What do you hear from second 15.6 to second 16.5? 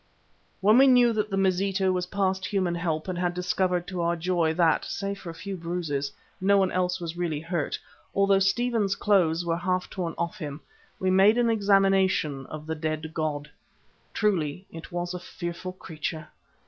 creature.